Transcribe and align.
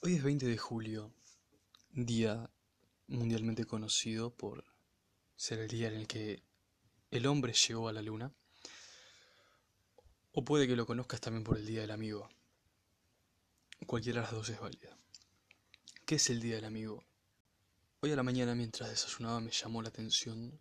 Hoy 0.00 0.14
es 0.14 0.22
20 0.22 0.46
de 0.46 0.56
julio, 0.56 1.12
día 1.90 2.48
mundialmente 3.08 3.64
conocido 3.64 4.30
por 4.30 4.64
ser 5.34 5.58
el 5.58 5.66
día 5.66 5.88
en 5.88 5.94
el 5.94 6.06
que 6.06 6.44
el 7.10 7.26
hombre 7.26 7.52
llegó 7.52 7.88
a 7.88 7.92
la 7.92 8.00
luna. 8.00 8.32
O 10.30 10.44
puede 10.44 10.68
que 10.68 10.76
lo 10.76 10.86
conozcas 10.86 11.20
también 11.20 11.42
por 11.42 11.56
el 11.56 11.66
Día 11.66 11.80
del 11.80 11.90
Amigo. 11.90 12.28
Cualquiera 13.88 14.20
de 14.20 14.26
las 14.26 14.32
dos 14.34 14.48
es 14.50 14.60
válida. 14.60 14.96
¿Qué 16.06 16.14
es 16.14 16.30
el 16.30 16.40
Día 16.40 16.54
del 16.54 16.66
Amigo? 16.66 17.02
Hoy 17.98 18.12
a 18.12 18.16
la 18.16 18.22
mañana 18.22 18.54
mientras 18.54 18.90
desayunaba 18.90 19.40
me 19.40 19.50
llamó 19.50 19.82
la 19.82 19.88
atención 19.88 20.60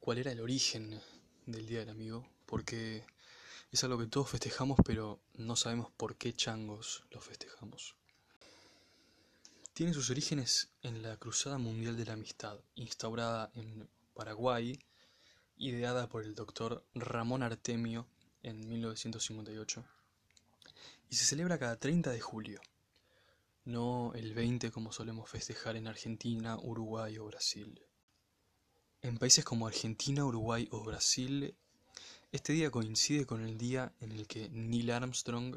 cuál 0.00 0.18
era 0.18 0.32
el 0.32 0.40
origen 0.40 1.00
del 1.46 1.66
Día 1.66 1.78
del 1.78 1.88
Amigo, 1.88 2.28
porque 2.44 3.06
es 3.70 3.84
algo 3.84 3.98
que 3.98 4.06
todos 4.06 4.30
festejamos, 4.30 4.78
pero 4.84 5.20
no 5.34 5.56
sabemos 5.56 5.90
por 5.96 6.16
qué 6.16 6.34
changos 6.34 7.04
lo 7.10 7.20
festejamos. 7.20 7.96
Tiene 9.72 9.94
sus 9.94 10.10
orígenes 10.10 10.70
en 10.82 11.02
la 11.02 11.16
Cruzada 11.16 11.58
Mundial 11.58 11.96
de 11.96 12.04
la 12.04 12.14
Amistad, 12.14 12.58
instaurada 12.74 13.50
en 13.54 13.88
Paraguay, 14.14 14.78
ideada 15.56 16.08
por 16.08 16.22
el 16.24 16.34
doctor 16.34 16.84
Ramón 16.94 17.42
Artemio 17.42 18.06
en 18.42 18.68
1958, 18.68 19.84
y 21.08 21.16
se 21.16 21.24
celebra 21.24 21.58
cada 21.58 21.76
30 21.76 22.10
de 22.10 22.20
julio, 22.20 22.60
no 23.64 24.12
el 24.14 24.34
20 24.34 24.70
como 24.70 24.92
solemos 24.92 25.30
festejar 25.30 25.76
en 25.76 25.86
Argentina, 25.86 26.58
Uruguay 26.58 27.18
o 27.18 27.26
Brasil. 27.26 27.80
En 29.02 29.18
países 29.18 29.44
como 29.44 29.66
Argentina, 29.66 30.24
Uruguay 30.24 30.68
o 30.72 30.82
Brasil 30.82 31.56
este 32.32 32.52
día 32.52 32.70
coincide 32.70 33.26
con 33.26 33.44
el 33.44 33.58
día 33.58 33.92
en 34.00 34.12
el 34.12 34.28
que 34.28 34.48
Neil 34.50 34.92
Armstrong 34.92 35.56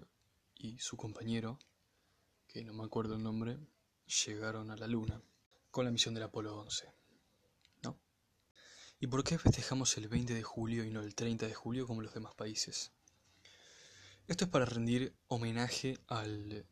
y 0.56 0.80
su 0.80 0.98
compañero, 0.98 1.60
que 2.48 2.64
no 2.64 2.74
me 2.74 2.84
acuerdo 2.84 3.16
el 3.16 3.24
nombre, 3.24 3.60
llegaron 4.26 4.72
a 4.72 4.76
la 4.76 4.88
Luna 4.88 5.22
con 5.70 5.86
la 5.86 5.92
misión 5.92 6.16
del 6.16 6.24
Apolo 6.24 6.58
11. 6.58 6.92
¿No? 7.84 8.00
¿Y 9.00 9.08
por 9.08 9.24
qué 9.24 9.38
festejamos 9.38 9.96
el 9.98 10.08
20 10.08 10.34
de 10.34 10.42
julio 10.42 10.84
y 10.84 10.90
no 10.90 11.02
el 11.02 11.14
30 11.14 11.48
de 11.48 11.54
julio 11.54 11.86
como 11.86 12.02
los 12.02 12.14
demás 12.14 12.34
países? 12.34 12.92
Esto 14.28 14.46
es 14.46 14.52
para 14.52 14.66
rendir 14.66 15.14
homenaje 15.28 16.00
al 16.08 16.66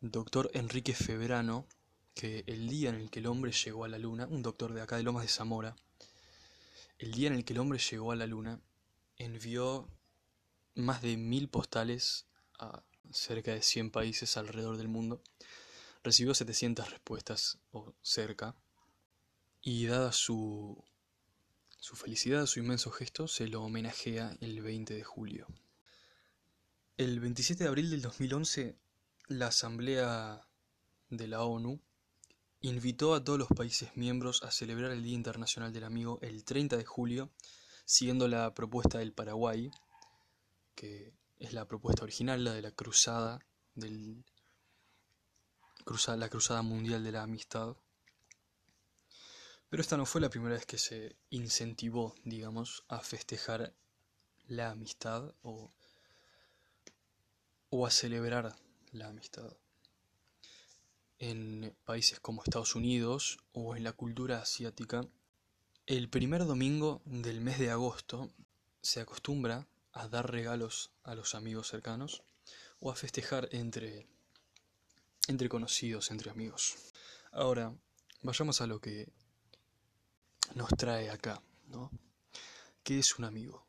doctor 0.00 0.50
Enrique 0.52 0.94
Febrano, 0.94 1.66
que 2.14 2.44
el 2.46 2.68
día 2.68 2.90
en 2.90 2.96
el 2.96 3.10
que 3.10 3.20
el 3.20 3.26
hombre 3.26 3.52
llegó 3.52 3.84
a 3.84 3.88
la 3.88 3.98
Luna, 3.98 4.26
un 4.26 4.42
doctor 4.42 4.74
de 4.74 4.82
acá 4.82 4.96
de 4.96 5.04
Lomas 5.04 5.22
de 5.22 5.28
Zamora, 5.28 5.74
el 6.98 7.12
día 7.12 7.28
en 7.28 7.34
el 7.34 7.44
que 7.44 7.54
el 7.54 7.60
hombre 7.60 7.78
llegó 7.78 8.12
a 8.12 8.16
la 8.16 8.26
Luna, 8.26 8.60
envió 9.16 9.88
más 10.74 11.02
de 11.02 11.16
mil 11.16 11.48
postales 11.48 12.26
a 12.58 12.82
cerca 13.10 13.52
de 13.52 13.62
100 13.62 13.90
países 13.90 14.36
alrededor 14.36 14.76
del 14.76 14.88
mundo. 14.88 15.22
Recibió 16.02 16.34
700 16.34 16.90
respuestas 16.90 17.58
o 17.72 17.94
cerca. 18.02 18.54
Y 19.62 19.86
dada 19.86 20.12
su, 20.12 20.84
su 21.78 21.96
felicidad, 21.96 22.46
su 22.46 22.60
inmenso 22.60 22.90
gesto, 22.90 23.26
se 23.26 23.48
lo 23.48 23.62
homenajea 23.62 24.36
el 24.40 24.60
20 24.62 24.94
de 24.94 25.02
julio. 25.02 25.46
El 26.96 27.20
27 27.20 27.64
de 27.64 27.68
abril 27.68 27.90
del 27.90 28.02
2011, 28.02 28.76
la 29.28 29.48
Asamblea 29.48 30.46
de 31.10 31.26
la 31.26 31.42
ONU 31.42 31.80
invitó 32.60 33.14
a 33.14 33.22
todos 33.22 33.38
los 33.38 33.48
países 33.48 33.96
miembros 33.96 34.42
a 34.42 34.50
celebrar 34.50 34.92
el 34.92 35.02
Día 35.02 35.14
Internacional 35.14 35.72
del 35.72 35.84
Amigo 35.84 36.18
el 36.22 36.44
30 36.44 36.76
de 36.76 36.84
julio 36.84 37.30
siguiendo 37.86 38.26
la 38.28 38.52
propuesta 38.52 38.98
del 38.98 39.12
Paraguay, 39.12 39.70
que 40.74 41.14
es 41.38 41.52
la 41.52 41.66
propuesta 41.66 42.02
original, 42.02 42.44
la 42.44 42.52
de 42.52 42.60
la 42.60 42.72
cruzada, 42.72 43.38
del, 43.74 44.24
la 46.16 46.28
cruzada 46.28 46.62
mundial 46.62 47.04
de 47.04 47.12
la 47.12 47.22
amistad. 47.22 47.76
Pero 49.68 49.80
esta 49.80 49.96
no 49.96 50.04
fue 50.04 50.20
la 50.20 50.30
primera 50.30 50.54
vez 50.54 50.66
que 50.66 50.78
se 50.78 51.16
incentivó, 51.30 52.14
digamos, 52.24 52.84
a 52.88 53.00
festejar 53.00 53.72
la 54.48 54.70
amistad 54.70 55.34
o, 55.42 55.70
o 57.70 57.86
a 57.86 57.90
celebrar 57.90 58.56
la 58.90 59.08
amistad. 59.08 59.56
En 61.18 61.74
países 61.84 62.18
como 62.18 62.42
Estados 62.42 62.74
Unidos 62.74 63.38
o 63.52 63.76
en 63.76 63.84
la 63.84 63.92
cultura 63.92 64.40
asiática, 64.42 65.08
el 65.86 66.08
primer 66.08 66.44
domingo 66.44 67.00
del 67.04 67.40
mes 67.40 67.60
de 67.60 67.70
agosto 67.70 68.28
se 68.82 69.00
acostumbra 69.00 69.68
a 69.92 70.08
dar 70.08 70.28
regalos 70.32 70.90
a 71.04 71.14
los 71.14 71.36
amigos 71.36 71.68
cercanos 71.68 72.24
o 72.80 72.90
a 72.90 72.96
festejar 72.96 73.48
entre, 73.52 74.08
entre 75.28 75.48
conocidos, 75.48 76.10
entre 76.10 76.30
amigos. 76.30 76.74
Ahora, 77.30 77.72
vayamos 78.22 78.60
a 78.60 78.66
lo 78.66 78.80
que 78.80 79.08
nos 80.56 80.68
trae 80.70 81.08
acá, 81.08 81.40
¿no? 81.68 81.92
¿Qué 82.82 82.98
es 82.98 83.16
un 83.20 83.24
amigo? 83.24 83.64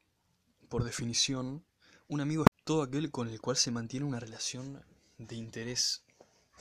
Por 0.69 0.83
definición, 0.83 1.63
un 2.07 2.21
amigo 2.21 2.43
es 2.43 2.63
todo 2.63 2.81
aquel 2.81 3.11
con 3.11 3.27
el 3.29 3.39
cual 3.39 3.57
se 3.57 3.69
mantiene 3.69 4.07
una 4.07 4.19
relación 4.19 4.83
de 5.19 5.35
interés 5.35 6.01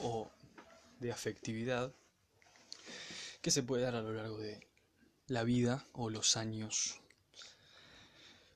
o 0.01 0.31
de 1.01 1.13
afectividad 1.13 1.95
que 3.41 3.51
se 3.51 3.63
puede 3.63 3.85
dar 3.85 3.95
a 3.95 4.03
lo 4.03 4.13
largo 4.13 4.37
de 4.37 4.67
la 5.27 5.45
vida 5.45 5.87
o 5.93 6.11
los 6.11 6.37
años. 6.37 7.01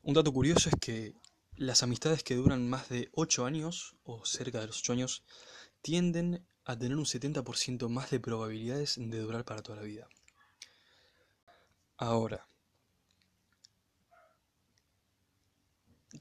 Un 0.03 0.15
dato 0.15 0.33
curioso 0.33 0.69
es 0.69 0.77
que 0.81 1.15
las 1.57 1.83
amistades 1.83 2.23
que 2.23 2.37
duran 2.37 2.69
más 2.69 2.89
de 2.89 3.11
8 3.13 3.45
años 3.45 3.97
o 4.05 4.25
cerca 4.25 4.61
de 4.61 4.69
los 4.69 4.79
8 4.81 4.95
años 4.95 5.25
tienden 5.83 6.47
a 6.65 6.79
tener 6.79 6.97
un 6.97 7.05
70% 7.05 7.89
más 7.89 8.11
de 8.11 8.21
probabilidades 8.21 8.95
de 8.99 9.19
durar 9.19 9.45
para 9.45 9.63
toda 9.63 9.77
la 9.77 9.85
vida. 9.85 10.09
Ahora, 11.97 12.47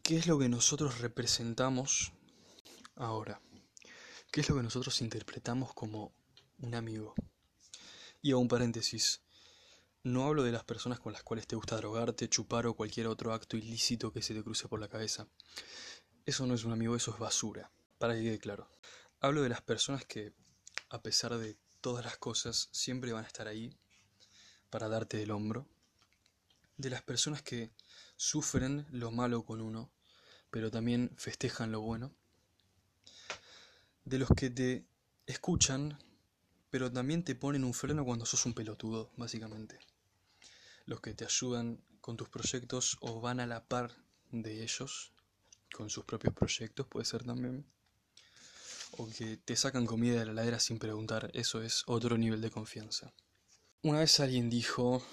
¿qué 0.04 0.18
es 0.18 0.28
lo 0.28 0.38
que 0.40 0.50
nosotros 0.50 1.00
representamos 1.00 2.12
ahora? 2.96 3.42
¿Qué 4.32 4.42
es 4.42 4.50
lo 4.50 4.56
que 4.56 4.64
nosotros 4.64 5.02
interpretamos 5.02 5.74
como 5.74 6.12
un 6.60 6.76
amigo? 6.76 7.16
Y 8.22 8.32
a 8.32 8.38
un 8.38 8.50
paréntesis, 8.50 9.22
no 10.10 10.26
hablo 10.26 10.44
de 10.44 10.52
las 10.52 10.64
personas 10.64 11.00
con 11.00 11.14
las 11.14 11.24
cuales 11.24 11.48
te 11.48 11.56
gusta 11.56 11.78
drogarte, 11.78 12.30
chupar 12.30 12.68
o 12.68 12.74
cualquier 12.74 13.08
otro 13.08 13.34
acto 13.34 13.58
ilícito 13.58 14.12
que 14.12 14.22
se 14.22 14.34
te 14.34 14.44
cruce 14.44 14.68
por 14.68 14.80
la 14.80 14.88
cabeza. 14.88 15.28
Eso 16.26 16.46
no 16.46 16.54
es 16.54 16.64
un 16.64 16.72
amigo, 16.72 16.96
eso 16.96 17.12
es 17.12 17.20
basura, 17.20 17.72
para 17.98 18.16
que 18.16 18.24
quede 18.24 18.40
claro. 18.40 18.70
Hablo 19.20 19.42
de 19.42 19.50
las 19.50 19.62
personas 19.62 20.06
que, 20.06 20.34
a 20.90 21.02
pesar 21.02 21.38
de 21.38 21.58
todas 21.82 22.04
las 22.04 22.18
cosas, 22.18 22.70
siempre 22.72 23.14
van 23.14 23.24
a 23.24 23.28
estar 23.28 23.48
ahí 23.48 23.78
para 24.70 24.90
darte 24.90 25.22
el 25.22 25.32
hombro. 25.32 25.68
De 26.78 26.90
las 26.90 27.02
personas 27.02 27.42
que 27.42 27.72
sufren 28.16 28.86
lo 28.92 29.12
malo 29.12 29.44
con 29.44 29.62
uno, 29.62 29.92
pero 30.50 30.72
también 30.72 31.12
festejan 31.18 31.72
lo 31.72 31.82
bueno. 31.82 32.14
De 34.06 34.18
los 34.18 34.30
que 34.30 34.50
te 34.50 34.86
escuchan 35.26 35.98
pero 36.70 36.92
también 36.92 37.24
te 37.24 37.36
ponen 37.36 37.64
un 37.64 37.74
freno 37.74 38.06
cuando 38.06 38.26
sos 38.26 38.46
un 38.46 38.54
pelotudo, 38.54 39.12
básicamente. 39.18 39.80
Los 40.90 41.02
que 41.02 41.14
te 41.14 41.24
ayudan 41.24 41.84
con 42.02 42.18
tus 42.18 42.30
proyectos 42.30 42.98
o 43.02 43.22
van 43.22 43.40
a 43.40 43.46
la 43.46 43.64
par 43.64 43.96
de 44.32 44.64
ellos, 44.64 45.14
con 45.72 45.88
sus 45.92 46.04
propios 46.04 46.34
proyectos, 46.34 46.88
puede 46.88 47.06
ser 47.06 47.24
también. 47.24 47.64
O 48.98 49.08
que 49.08 49.38
te 49.38 49.56
sacan 49.56 49.86
comida 49.86 50.20
de 50.20 50.26
la 50.26 50.34
ladera 50.34 50.60
sin 50.60 50.80
preguntar, 50.80 51.30
eso 51.36 51.62
es 51.62 51.84
otro 51.86 52.18
nivel 52.18 52.42
de 52.42 52.50
confianza. 52.50 53.14
Una 53.84 54.00
vez 54.00 54.20
alguien 54.20 54.50
dijo, 54.50 55.06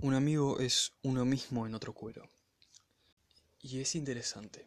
un 0.00 0.14
amigo 0.14 0.58
es 0.58 0.90
uno 1.02 1.24
mismo 1.24 1.68
en 1.68 1.76
otro 1.76 1.94
cuero. 1.94 2.28
Y 3.60 3.78
es 3.78 3.94
interesante, 3.94 4.66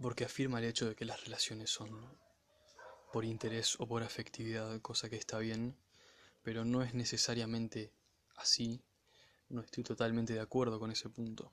porque 0.00 0.24
afirma 0.24 0.60
el 0.60 0.66
hecho 0.66 0.88
de 0.88 0.94
que 0.94 1.04
las 1.04 1.24
relaciones 1.24 1.70
son 1.70 1.90
por 3.12 3.24
interés 3.24 3.74
o 3.80 3.88
por 3.88 4.04
afectividad, 4.04 4.80
cosa 4.82 5.10
que 5.10 5.16
está 5.16 5.40
bien, 5.40 5.76
pero 6.44 6.64
no 6.64 6.84
es 6.84 6.94
necesariamente 6.94 7.92
así. 8.36 8.84
No 9.48 9.60
estoy 9.60 9.84
totalmente 9.84 10.32
de 10.32 10.40
acuerdo 10.40 10.78
con 10.78 10.90
ese 10.90 11.08
punto. 11.08 11.52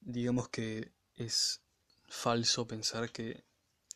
Digamos 0.00 0.48
que 0.48 0.92
es 1.16 1.60
falso 2.08 2.66
pensar 2.66 3.10
que 3.10 3.44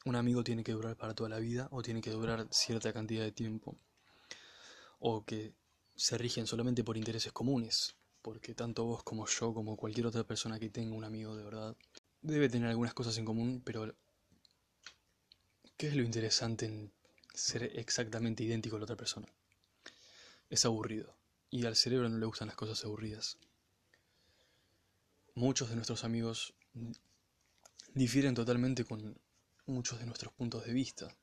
un 0.05 0.17
amigo 0.17 0.43
tiene 0.43 0.65
que 0.65 0.73
durar 0.73 0.97
para 0.97 1.15
toda 1.15 1.31
la 1.31 1.39
vida 1.39 1.69
o 1.71 1.83
tiene 1.83 2.01
que 2.01 2.11
durar 2.11 2.49
cierta 2.51 2.93
cantidad 2.93 3.23
de 3.23 3.33
tiempo 3.33 3.77
o 4.99 5.25
que 5.25 5.55
se 5.95 6.19
rigen 6.19 6.47
solamente 6.47 6.85
por 6.85 6.97
intereses 6.97 7.33
comunes, 7.33 7.97
porque 8.23 8.55
tanto 8.55 8.85
vos 8.85 9.03
como 9.03 9.27
yo, 9.27 9.55
como 9.55 9.77
cualquier 9.77 10.07
otra 10.07 10.25
persona 10.25 10.59
que 10.59 10.71
tenga 10.71 10.97
un 10.97 11.05
amigo 11.05 11.37
de 11.37 11.45
verdad, 11.45 11.77
debe 12.21 12.49
tener 12.49 12.69
algunas 12.69 12.95
cosas 12.95 13.17
en 13.19 13.25
común, 13.25 13.63
pero 13.65 13.95
¿Qué 15.83 15.89
es 15.89 15.97
lo 15.97 16.05
interesante 16.05 16.67
en 16.67 16.93
ser 17.35 17.65
exactamente 17.77 18.45
idéntico 18.45 18.77
a 18.77 18.79
la 18.79 18.85
otra 18.85 18.97
persona? 18.97 19.27
Es 20.49 20.65
aburrido. 20.65 21.17
Y 21.53 21.67
al 21.67 21.77
cerebro 21.77 22.09
no 22.09 22.17
le 22.17 22.25
gustan 22.25 22.49
las 22.49 22.57
cosas 22.57 22.83
aburridas. 22.85 23.37
Muchos 25.35 25.69
de 25.69 25.77
nuestros 25.77 26.03
amigos 26.03 26.55
difieren 27.93 28.35
totalmente 28.35 28.87
con 28.87 29.21
muchos 29.67 29.99
de 29.99 30.07
nuestros 30.07 30.33
puntos 30.33 30.65
de 30.65 30.73
vista. 30.73 31.15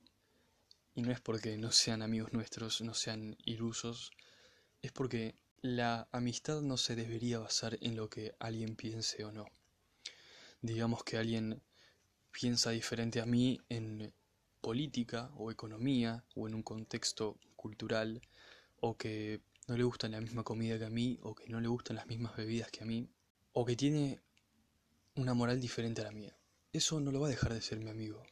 Y 0.93 1.01
no 1.01 1.11
es 1.11 1.19
porque 1.19 1.57
no 1.57 1.71
sean 1.71 2.03
amigos 2.03 2.31
nuestros, 2.31 2.79
no 2.81 2.93
sean 2.93 3.37
ilusos, 3.43 4.11
es 4.83 4.91
porque 4.91 5.33
la 5.61 6.07
amistad 6.11 6.61
no 6.61 6.77
se 6.77 6.95
debería 6.95 7.39
basar 7.39 7.79
en 7.81 7.95
lo 7.95 8.07
que 8.07 8.35
alguien 8.37 8.75
piense 8.75 9.23
o 9.23 9.31
no. 9.31 9.47
Digamos 10.61 11.03
que 11.03 11.17
alguien 11.17 11.63
piensa 12.31 12.69
diferente 12.69 13.19
a 13.19 13.25
mí 13.25 13.59
en 13.67 14.13
política 14.61 15.31
o 15.37 15.49
economía 15.49 16.23
o 16.35 16.47
en 16.47 16.53
un 16.53 16.61
contexto 16.61 17.39
cultural 17.55 18.21
o 18.79 18.95
que 18.95 19.41
no 19.69 19.77
le 19.77 19.83
gusta 19.83 20.09
la 20.09 20.19
misma 20.19 20.43
comida 20.43 20.79
que 20.79 20.85
a 20.85 20.89
mí 20.89 21.19
o 21.21 21.35
que 21.35 21.47
no 21.47 21.61
le 21.61 21.67
gustan 21.67 21.95
las 21.95 22.07
mismas 22.07 22.35
bebidas 22.35 22.71
que 22.71 22.83
a 22.83 22.87
mí 22.87 23.07
o 23.53 23.65
que 23.65 23.75
tiene 23.75 24.19
una 25.15 25.33
moral 25.33 25.61
diferente 25.61 26.01
a 26.01 26.05
la 26.05 26.11
mía. 26.11 26.35
Eso 26.73 26.99
no 26.99 27.11
lo 27.11 27.19
va 27.19 27.27
a 27.27 27.31
dejar 27.31 27.53
de 27.53 27.61
ser 27.61 27.79
mi 27.79 27.89
amigo. 27.89 28.23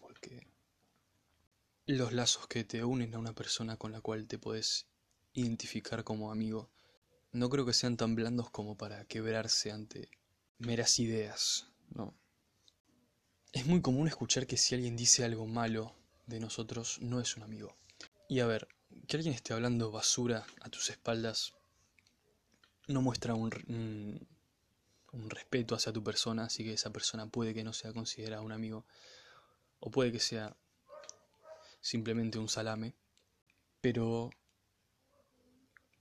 Porque 0.00 0.46
los 1.86 2.12
lazos 2.12 2.46
que 2.48 2.64
te 2.64 2.84
unen 2.84 3.14
a 3.14 3.18
una 3.18 3.34
persona 3.34 3.76
con 3.76 3.92
la 3.92 4.00
cual 4.00 4.26
te 4.26 4.38
puedes 4.38 4.86
identificar 5.32 6.02
como 6.02 6.32
amigo 6.32 6.70
no 7.32 7.48
creo 7.48 7.64
que 7.64 7.72
sean 7.72 7.96
tan 7.96 8.16
blandos 8.16 8.50
como 8.50 8.76
para 8.76 9.04
quebrarse 9.04 9.70
ante 9.70 10.10
meras 10.58 10.98
ideas, 10.98 11.68
¿no? 11.90 12.14
Es 13.52 13.66
muy 13.66 13.80
común 13.80 14.08
escuchar 14.08 14.46
que 14.46 14.56
si 14.56 14.74
alguien 14.74 14.96
dice 14.96 15.24
algo 15.24 15.46
malo 15.46 15.94
de 16.26 16.40
nosotros, 16.40 16.98
no 17.00 17.20
es 17.20 17.36
un 17.36 17.44
amigo. 17.44 17.76
Y 18.28 18.40
a 18.40 18.46
ver, 18.46 18.68
que 19.10 19.16
alguien 19.16 19.34
esté 19.34 19.54
hablando 19.54 19.90
basura 19.90 20.46
a 20.60 20.68
tus 20.68 20.88
espaldas 20.88 21.52
no 22.86 23.02
muestra 23.02 23.34
un, 23.34 23.50
un, 25.12 25.30
respeto 25.30 25.74
hacia 25.74 25.92
tu 25.92 26.04
persona, 26.04 26.44
así 26.44 26.62
que 26.62 26.74
esa 26.74 26.92
persona 26.92 27.26
puede 27.26 27.52
que 27.52 27.64
no 27.64 27.72
sea 27.72 27.92
considerada 27.92 28.40
un 28.40 28.52
amigo, 28.52 28.86
o 29.80 29.90
puede 29.90 30.12
que 30.12 30.20
sea 30.20 30.56
simplemente 31.80 32.38
un 32.38 32.48
salame. 32.48 32.94
Pero 33.80 34.30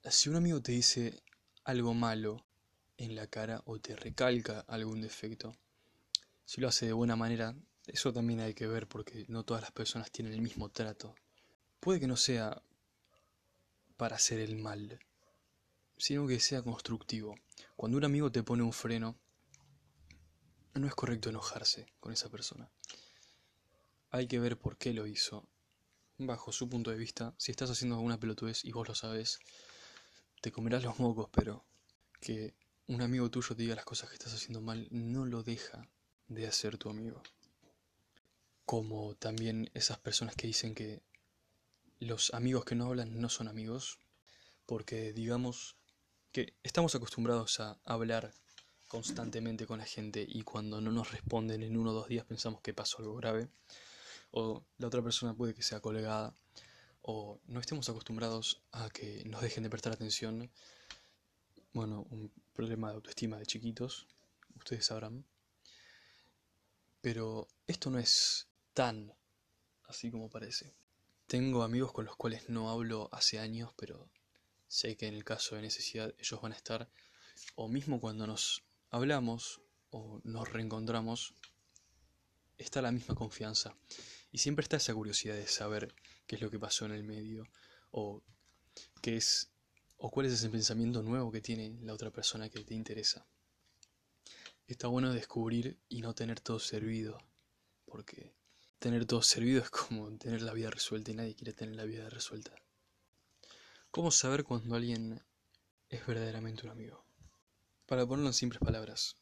si 0.03 0.29
un 0.29 0.35
amigo 0.35 0.61
te 0.61 0.73
dice 0.73 1.23
algo 1.63 1.95
malo 1.95 2.45
en 2.97 3.15
la 3.15 3.25
cara 3.25 3.63
o 3.65 3.79
te 3.79 3.95
recalca 3.95 4.59
algún 4.67 5.01
defecto, 5.01 5.55
si 6.45 6.61
lo 6.61 6.67
hace 6.67 6.85
de 6.85 6.93
buena 6.93 7.15
manera, 7.15 7.55
eso 7.87 8.13
también 8.13 8.41
hay 8.41 8.53
que 8.53 8.67
ver 8.67 8.87
porque 8.87 9.25
no 9.29 9.43
todas 9.45 9.63
las 9.63 9.71
personas 9.71 10.11
tienen 10.11 10.33
el 10.33 10.43
mismo 10.43 10.69
trato. 10.69 11.15
Puede 11.79 11.99
que 11.99 12.05
no 12.05 12.15
sea 12.15 12.61
para 13.99 14.15
hacer 14.15 14.39
el 14.39 14.55
mal, 14.55 14.97
sino 15.97 16.25
que 16.25 16.39
sea 16.39 16.61
constructivo. 16.61 17.35
Cuando 17.75 17.97
un 17.97 18.05
amigo 18.05 18.31
te 18.31 18.43
pone 18.43 18.63
un 18.63 18.71
freno, 18.71 19.19
no 20.73 20.87
es 20.87 20.95
correcto 20.95 21.29
enojarse 21.29 21.85
con 21.99 22.13
esa 22.13 22.29
persona. 22.29 22.71
Hay 24.09 24.25
que 24.27 24.39
ver 24.39 24.57
por 24.57 24.77
qué 24.77 24.93
lo 24.93 25.05
hizo. 25.05 25.45
Bajo 26.17 26.53
su 26.53 26.69
punto 26.69 26.91
de 26.91 26.97
vista, 26.97 27.35
si 27.37 27.51
estás 27.51 27.71
haciendo 27.71 27.97
alguna 27.97 28.17
pelotudez 28.17 28.63
y 28.63 28.71
vos 28.71 28.87
lo 28.87 28.95
sabes, 28.95 29.39
te 30.41 30.53
comerás 30.53 30.81
los 30.81 30.97
mocos, 30.97 31.29
pero 31.33 31.65
que 32.21 32.53
un 32.87 33.01
amigo 33.01 33.29
tuyo 33.29 33.53
te 33.53 33.63
diga 33.63 33.75
las 33.75 33.83
cosas 33.83 34.07
que 34.07 34.15
estás 34.15 34.33
haciendo 34.33 34.61
mal 34.61 34.87
no 34.91 35.25
lo 35.25 35.43
deja 35.43 35.89
de 36.29 36.47
hacer 36.47 36.77
tu 36.77 36.89
amigo. 36.89 37.21
Como 38.65 39.15
también 39.15 39.69
esas 39.73 39.99
personas 39.99 40.37
que 40.37 40.47
dicen 40.47 40.73
que 40.73 41.03
los 41.99 42.33
amigos 42.33 42.65
que 42.65 42.75
no 42.75 42.85
hablan 42.85 43.19
no 43.19 43.29
son 43.29 43.47
amigos, 43.47 43.99
porque 44.65 45.13
digamos 45.13 45.75
que 46.31 46.53
estamos 46.63 46.95
acostumbrados 46.95 47.59
a 47.59 47.79
hablar 47.85 48.33
constantemente 48.87 49.67
con 49.67 49.79
la 49.79 49.85
gente 49.85 50.25
y 50.27 50.41
cuando 50.43 50.81
no 50.81 50.91
nos 50.91 51.11
responden 51.11 51.63
en 51.63 51.77
uno 51.77 51.91
o 51.91 51.93
dos 51.93 52.07
días 52.07 52.25
pensamos 52.25 52.61
que 52.61 52.73
pasó 52.73 52.99
algo 52.99 53.15
grave, 53.15 53.49
o 54.31 54.63
la 54.77 54.87
otra 54.87 55.01
persona 55.01 55.33
puede 55.33 55.53
que 55.53 55.63
sea 55.63 55.79
colegada, 55.79 56.33
o 57.01 57.39
no 57.47 57.59
estemos 57.59 57.89
acostumbrados 57.89 58.61
a 58.71 58.89
que 58.89 59.23
nos 59.25 59.41
dejen 59.41 59.63
de 59.63 59.69
prestar 59.69 59.93
atención. 59.93 60.51
Bueno, 61.73 62.05
un 62.09 62.31
problema 62.53 62.89
de 62.89 62.95
autoestima 62.95 63.37
de 63.37 63.45
chiquitos, 63.45 64.07
ustedes 64.55 64.85
sabrán. 64.85 65.25
Pero 67.01 67.47
esto 67.67 67.89
no 67.89 67.99
es 67.99 68.47
tan 68.73 69.13
así 69.85 70.11
como 70.11 70.29
parece. 70.29 70.73
Tengo 71.29 71.61
amigos 71.61 71.91
con 71.91 72.05
los 72.05 72.15
cuales 72.15 72.49
no 72.49 72.71
hablo 72.71 73.07
hace 73.11 73.37
años, 73.37 73.71
pero 73.77 74.09
sé 74.67 74.97
que 74.97 75.05
en 75.05 75.13
el 75.13 75.23
caso 75.23 75.55
de 75.55 75.61
necesidad 75.61 76.11
ellos 76.17 76.41
van 76.41 76.53
a 76.53 76.55
estar, 76.55 76.89
o 77.53 77.67
mismo 77.67 78.01
cuando 78.01 78.25
nos 78.25 78.63
hablamos 78.89 79.61
o 79.91 80.19
nos 80.23 80.51
reencontramos, 80.51 81.35
está 82.57 82.81
la 82.81 82.91
misma 82.91 83.13
confianza. 83.13 83.75
Y 84.31 84.39
siempre 84.39 84.63
está 84.63 84.77
esa 84.77 84.95
curiosidad 84.95 85.35
de 85.35 85.45
saber 85.45 85.93
qué 86.25 86.37
es 86.37 86.41
lo 86.41 86.49
que 86.49 86.57
pasó 86.57 86.87
en 86.87 86.93
el 86.93 87.03
medio, 87.03 87.47
o 87.91 88.23
qué 89.03 89.17
es, 89.17 89.51
o 89.97 90.09
cuál 90.09 90.25
es 90.25 90.33
ese 90.33 90.49
pensamiento 90.49 91.03
nuevo 91.03 91.31
que 91.31 91.41
tiene 91.41 91.77
la 91.83 91.93
otra 91.93 92.09
persona 92.09 92.49
que 92.49 92.63
te 92.63 92.73
interesa. 92.73 93.27
Está 94.65 94.87
bueno 94.87 95.13
descubrir 95.13 95.77
y 95.89 96.01
no 96.01 96.15
tener 96.15 96.39
todo 96.39 96.57
servido, 96.57 97.19
porque 97.85 98.33
tener 98.79 99.05
todo 99.05 99.21
servido 99.21 99.61
es 99.63 99.69
como 99.69 100.17
tener 100.17 100.41
la 100.41 100.53
vida 100.53 100.69
resuelta 100.69 101.11
y 101.11 101.13
nadie 101.15 101.35
quiere 101.35 101.53
tener 101.53 101.75
la 101.75 101.85
vida 101.85 102.09
resuelta. 102.09 102.55
¿Cómo 103.91 104.11
saber 104.11 104.43
cuando 104.43 104.75
alguien 104.75 105.23
es 105.89 106.05
verdaderamente 106.05 106.65
un 106.65 106.71
amigo? 106.71 107.05
Para 107.85 108.05
ponerlo 108.05 108.29
en 108.29 108.33
simples 108.33 108.61
palabras, 108.61 109.15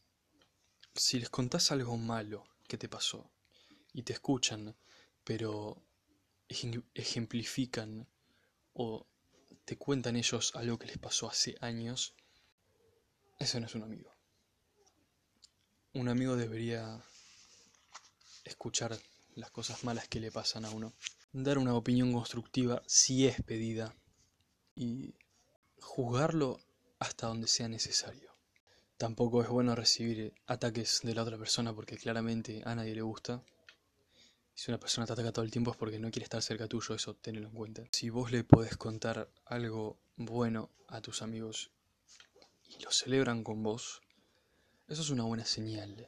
si 0.94 1.19
les 1.19 1.30
contás 1.30 1.71
algo 1.71 1.98
malo 1.98 2.44
que 2.68 2.77
te 2.77 2.89
pasó 2.89 3.31
y 3.94 4.04
te 4.04 4.13
escuchan, 4.13 4.75
pero 5.24 5.81
ejemplifican 6.94 8.07
o 8.74 9.07
te 9.65 9.77
cuentan 9.77 10.15
ellos 10.15 10.56
algo 10.56 10.77
que 10.77 10.88
les 10.88 10.98
pasó 10.98 11.30
hace 11.30 11.56
años, 11.62 12.13
eso 13.39 13.59
no 13.59 13.68
es 13.68 13.75
un 13.75 13.83
amigo 13.83 14.18
un 15.98 16.09
amigo 16.09 16.36
debería 16.36 17.01
escuchar 18.44 19.00
las 19.37 19.51
cosas 19.51 19.83
malas 19.83 20.07
que 20.07 20.19
le 20.19 20.31
pasan 20.31 20.65
a 20.65 20.71
uno, 20.71 20.93
dar 21.31 21.59
una 21.59 21.75
opinión 21.75 22.11
constructiva 22.11 22.81
si 22.87 23.27
es 23.27 23.41
pedida 23.43 23.95
y 24.75 25.13
juzgarlo 25.79 26.59
hasta 26.99 27.27
donde 27.27 27.47
sea 27.47 27.67
necesario. 27.67 28.31
Tampoco 28.97 29.43
es 29.43 29.47
bueno 29.47 29.75
recibir 29.75 30.33
ataques 30.47 31.01
de 31.03 31.13
la 31.13 31.21
otra 31.21 31.37
persona 31.37 31.73
porque 31.73 31.97
claramente 31.97 32.63
a 32.65 32.73
nadie 32.73 32.95
le 32.95 33.03
gusta. 33.03 33.43
Si 34.55 34.71
una 34.71 34.79
persona 34.79 35.05
te 35.05 35.13
ataca 35.13 35.31
todo 35.31 35.45
el 35.45 35.51
tiempo 35.51 35.69
es 35.69 35.77
porque 35.77 35.99
no 35.99 36.09
quiere 36.09 36.23
estar 36.23 36.41
cerca 36.41 36.67
tuyo, 36.67 36.95
eso 36.95 37.13
tenelo 37.15 37.47
en 37.49 37.53
cuenta. 37.53 37.83
Si 37.91 38.09
vos 38.09 38.31
le 38.31 38.44
podés 38.44 38.75
contar 38.75 39.29
algo 39.45 39.99
bueno 40.15 40.71
a 40.87 40.99
tus 40.99 41.21
amigos 41.21 41.69
y 42.67 42.81
lo 42.83 42.91
celebran 42.91 43.44
con 43.44 43.61
vos, 43.61 44.01
eso 44.87 45.03
es 45.03 45.11
una 45.11 45.25
buena 45.25 45.45
señal. 45.45 46.07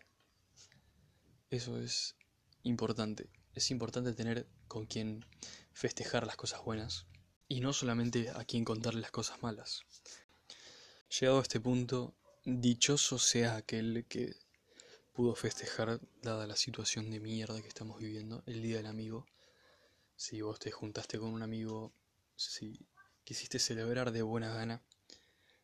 Eso 1.52 1.80
es 1.80 2.16
importante. 2.64 3.30
Es 3.54 3.72
importante 3.72 4.14
tener 4.14 4.48
con 4.68 4.86
quien 4.86 5.26
festejar 5.74 6.26
las 6.26 6.36
cosas 6.36 6.64
buenas 6.64 7.06
y 7.48 7.62
no 7.62 7.74
solamente 7.74 8.30
a 8.30 8.46
quien 8.46 8.64
contarle 8.64 9.02
las 9.02 9.12
cosas 9.12 9.42
malas. 9.42 9.84
Llegado 11.20 11.40
a 11.40 11.42
este 11.42 11.60
punto, 11.60 12.14
dichoso 12.46 13.18
sea 13.18 13.56
aquel 13.56 14.06
que 14.08 14.36
pudo 15.14 15.36
festejar, 15.36 16.00
dada 16.22 16.48
la 16.48 16.56
situación 16.56 17.10
de 17.10 17.20
mierda 17.20 17.62
que 17.62 17.68
estamos 17.68 18.00
viviendo, 18.00 18.44
el 18.46 18.62
Día 18.62 18.78
del 18.78 18.86
Amigo. 18.86 19.26
Si 20.16 20.42
vos 20.42 20.60
te 20.60 20.72
juntaste 20.72 21.18
con 21.18 21.34
un 21.34 21.42
amigo, 21.42 21.92
si 22.36 22.86
quisiste 23.24 23.60
celebrar 23.60 24.12
de 24.12 24.22
buena 24.22 24.54
gana, 24.54 24.82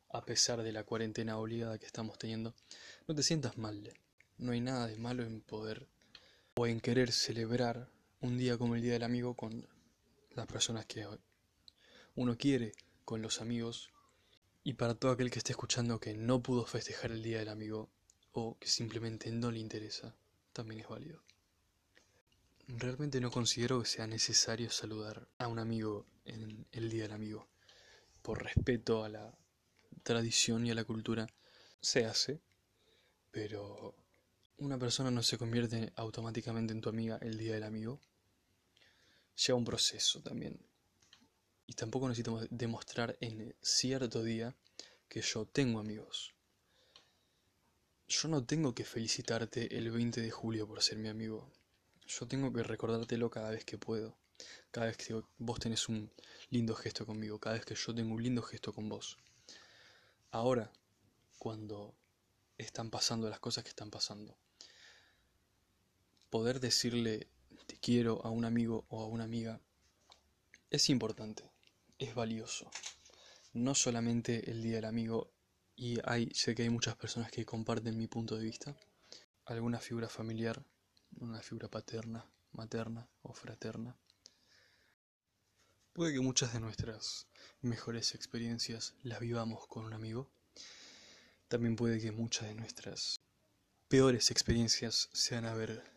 a 0.09 0.25
pesar 0.25 0.63
de 0.63 0.71
la 0.71 0.83
cuarentena 0.83 1.37
obligada 1.37 1.77
que 1.77 1.85
estamos 1.85 2.17
teniendo, 2.17 2.55
no 3.07 3.15
te 3.15 3.23
sientas 3.23 3.57
mal. 3.57 3.93
No 4.37 4.51
hay 4.51 4.61
nada 4.61 4.87
de 4.87 4.97
malo 4.97 5.23
en 5.23 5.41
poder 5.41 5.87
o 6.57 6.67
en 6.67 6.79
querer 6.79 7.11
celebrar 7.11 7.89
un 8.21 8.37
día 8.37 8.57
como 8.57 8.75
el 8.75 8.81
Día 8.81 8.93
del 8.93 9.03
Amigo 9.03 9.35
con 9.35 9.67
las 10.31 10.47
personas 10.47 10.85
que 10.85 11.05
uno 12.15 12.37
quiere, 12.37 12.71
con 13.03 13.21
los 13.21 13.41
amigos. 13.41 13.91
Y 14.63 14.75
para 14.75 14.95
todo 14.95 15.11
aquel 15.11 15.29
que 15.29 15.39
esté 15.39 15.51
escuchando 15.51 15.99
que 15.99 16.13
no 16.13 16.41
pudo 16.41 16.65
festejar 16.65 17.11
el 17.11 17.23
Día 17.23 17.39
del 17.39 17.49
Amigo 17.49 17.89
o 18.31 18.57
que 18.57 18.69
simplemente 18.69 19.31
no 19.31 19.51
le 19.51 19.59
interesa, 19.59 20.15
también 20.53 20.79
es 20.81 20.87
válido. 20.87 21.21
Realmente 22.67 23.19
no 23.19 23.31
considero 23.31 23.81
que 23.81 23.87
sea 23.87 24.07
necesario 24.07 24.71
saludar 24.71 25.27
a 25.37 25.47
un 25.47 25.59
amigo 25.59 26.05
en 26.23 26.65
el 26.71 26.89
Día 26.89 27.03
del 27.03 27.11
Amigo. 27.11 27.49
Por 28.21 28.41
respeto 28.41 29.03
a 29.03 29.09
la 29.09 29.37
tradición 30.03 30.65
y 30.65 30.71
a 30.71 30.75
la 30.75 30.85
cultura 30.85 31.27
se 31.81 32.05
hace, 32.05 32.41
pero 33.29 33.93
una 34.57 34.79
persona 34.79 35.11
no 35.11 35.21
se 35.21 35.37
convierte 35.37 35.91
automáticamente 35.95 36.73
en 36.73 36.81
tu 36.81 36.89
amiga 36.89 37.17
el 37.21 37.37
día 37.37 37.53
del 37.53 37.63
amigo. 37.63 37.99
Lleva 39.35 39.57
un 39.57 39.65
proceso 39.65 40.21
también. 40.21 40.57
Y 41.67 41.73
tampoco 41.73 42.07
necesitamos 42.07 42.47
demostrar 42.49 43.17
en 43.19 43.53
cierto 43.61 44.23
día 44.23 44.55
que 45.09 45.21
yo 45.21 45.45
tengo 45.45 45.79
amigos. 45.79 46.33
Yo 48.07 48.29
no 48.29 48.45
tengo 48.45 48.73
que 48.73 48.85
felicitarte 48.85 49.77
el 49.77 49.91
20 49.91 50.21
de 50.21 50.31
julio 50.31 50.67
por 50.67 50.81
ser 50.81 50.99
mi 50.99 51.09
amigo. 51.09 51.51
Yo 52.07 52.27
tengo 52.27 52.53
que 52.53 52.63
recordártelo 52.63 53.29
cada 53.29 53.49
vez 53.49 53.65
que 53.65 53.77
puedo. 53.77 54.17
cada 54.71 54.87
vez 54.87 54.97
que 54.97 55.21
vos 55.37 55.59
tenés 55.59 55.87
un 55.87 56.11
lindo 56.49 56.75
gesto 56.75 57.05
conmigo, 57.05 57.39
cada 57.39 57.55
vez 57.55 57.65
que 57.65 57.75
yo 57.75 57.95
tengo 57.95 58.13
un 58.13 58.21
lindo 58.21 58.41
gesto 58.41 58.73
con 58.73 58.89
vos. 58.89 59.17
Ahora, 60.31 60.71
cuando 61.37 61.95
están 62.57 62.89
pasando 62.89 63.29
las 63.29 63.39
cosas 63.39 63.63
que 63.63 63.69
están 63.69 63.89
pasando, 63.89 64.37
poder 66.35 66.59
decirle 66.59 67.29
te 67.65 67.77
quiero 67.77 68.19
a 68.25 68.29
un 68.29 68.43
amigo 68.43 68.85
o 68.89 69.01
a 69.01 69.07
una 69.07 69.23
amiga 69.23 69.61
es 70.69 70.89
importante, 70.89 71.49
es 71.97 72.13
valioso. 72.13 72.69
No 73.53 73.73
solamente 73.73 74.51
el 74.51 74.61
día 74.61 74.75
del 74.75 74.83
amigo, 74.83 75.31
y 75.77 75.97
sé 76.33 76.53
que 76.53 76.63
hay 76.63 76.69
muchas 76.69 76.97
personas 76.97 77.31
que 77.31 77.45
comparten 77.45 77.97
mi 77.97 78.07
punto 78.07 78.35
de 78.35 78.43
vista, 78.43 78.75
alguna 79.45 79.79
figura 79.79 80.09
familiar, 80.09 80.61
una 81.21 81.41
figura 81.41 81.69
paterna, 81.69 82.29
materna 82.51 83.07
o 83.21 83.31
fraterna. 83.31 83.95
Puede 85.93 86.11
que 86.11 86.19
muchas 86.19 86.51
de 86.51 86.59
nuestras 86.59 87.27
mejores 87.61 88.13
experiencias 88.13 88.93
las 89.03 89.21
vivamos 89.21 89.67
con 89.67 89.85
un 89.85 89.93
amigo. 89.93 90.29
También 91.47 91.77
puede 91.77 92.01
que 92.01 92.11
muchas 92.11 92.49
de 92.49 92.55
nuestras 92.55 93.21
peores 93.87 94.31
experiencias 94.31 95.07
sean 95.13 95.45
haber 95.45 95.94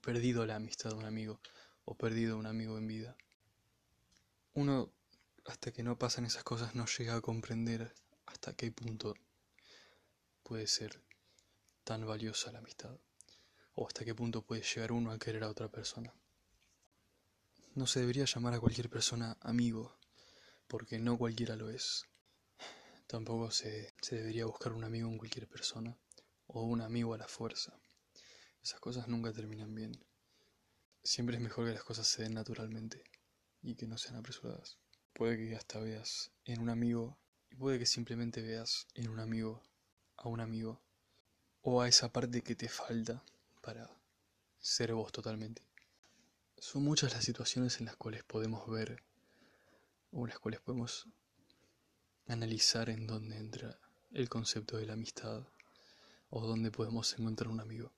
perdido 0.00 0.46
la 0.46 0.56
amistad 0.56 0.90
de 0.90 0.96
un 0.96 1.04
amigo 1.04 1.40
o 1.84 1.96
perdido 1.96 2.36
un 2.36 2.46
amigo 2.46 2.78
en 2.78 2.86
vida. 2.86 3.16
Uno, 4.54 4.92
hasta 5.46 5.72
que 5.72 5.82
no 5.82 5.98
pasan 5.98 6.24
esas 6.24 6.44
cosas, 6.44 6.74
no 6.74 6.86
llega 6.86 7.16
a 7.16 7.20
comprender 7.20 7.94
hasta 8.26 8.54
qué 8.54 8.70
punto 8.70 9.14
puede 10.42 10.66
ser 10.66 11.02
tan 11.84 12.06
valiosa 12.06 12.52
la 12.52 12.58
amistad 12.58 12.98
o 13.74 13.86
hasta 13.86 14.04
qué 14.04 14.14
punto 14.14 14.42
puede 14.42 14.62
llegar 14.62 14.92
uno 14.92 15.12
a 15.12 15.18
querer 15.18 15.44
a 15.44 15.50
otra 15.50 15.68
persona. 15.68 16.12
No 17.74 17.86
se 17.86 18.00
debería 18.00 18.24
llamar 18.24 18.54
a 18.54 18.60
cualquier 18.60 18.90
persona 18.90 19.36
amigo, 19.40 19.96
porque 20.66 20.98
no 20.98 21.16
cualquiera 21.16 21.54
lo 21.54 21.70
es. 21.70 22.06
Tampoco 23.06 23.50
se, 23.50 23.94
se 24.02 24.16
debería 24.16 24.46
buscar 24.46 24.72
un 24.72 24.84
amigo 24.84 25.08
en 25.08 25.16
cualquier 25.16 25.46
persona 25.46 25.96
o 26.48 26.62
un 26.62 26.80
amigo 26.80 27.14
a 27.14 27.18
la 27.18 27.28
fuerza. 27.28 27.78
Esas 28.68 28.80
cosas 28.80 29.08
nunca 29.08 29.32
terminan 29.32 29.74
bien. 29.74 29.98
Siempre 31.02 31.36
es 31.36 31.42
mejor 31.42 31.66
que 31.66 31.72
las 31.72 31.84
cosas 31.84 32.06
se 32.06 32.24
den 32.24 32.34
naturalmente 32.34 33.02
y 33.62 33.76
que 33.76 33.86
no 33.86 33.96
sean 33.96 34.16
apresuradas. 34.16 34.76
Puede 35.14 35.38
que 35.38 35.56
hasta 35.56 35.80
veas 35.80 36.32
en 36.44 36.60
un 36.60 36.68
amigo 36.68 37.16
y 37.50 37.56
puede 37.56 37.78
que 37.78 37.86
simplemente 37.86 38.42
veas 38.42 38.86
en 38.92 39.08
un 39.08 39.20
amigo 39.20 39.62
a 40.18 40.28
un 40.28 40.40
amigo 40.40 40.82
o 41.62 41.80
a 41.80 41.88
esa 41.88 42.12
parte 42.12 42.42
que 42.42 42.54
te 42.54 42.68
falta 42.68 43.24
para 43.62 43.88
ser 44.58 44.92
vos 44.92 45.12
totalmente. 45.12 45.62
Son 46.58 46.84
muchas 46.84 47.14
las 47.14 47.24
situaciones 47.24 47.80
en 47.80 47.86
las 47.86 47.96
cuales 47.96 48.22
podemos 48.22 48.68
ver 48.68 49.02
o 50.12 50.26
en 50.26 50.28
las 50.28 50.40
cuales 50.40 50.60
podemos 50.60 51.08
analizar 52.26 52.90
en 52.90 53.06
dónde 53.06 53.38
entra 53.38 53.80
el 54.10 54.28
concepto 54.28 54.76
de 54.76 54.84
la 54.84 54.92
amistad 54.92 55.48
o 56.28 56.46
dónde 56.46 56.70
podemos 56.70 57.18
encontrar 57.18 57.48
un 57.48 57.60
amigo. 57.60 57.94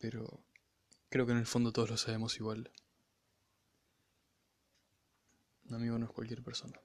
Pero 0.00 0.42
creo 1.10 1.26
que 1.26 1.32
en 1.32 1.38
el 1.38 1.46
fondo 1.46 1.72
todos 1.72 1.90
lo 1.90 1.96
sabemos 1.96 2.36
igual. 2.38 2.72
Un 5.68 5.74
amigo 5.74 5.98
no 5.98 6.06
es 6.06 6.12
cualquier 6.12 6.42
persona. 6.42 6.80